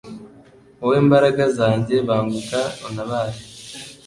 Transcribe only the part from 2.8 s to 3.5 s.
untabare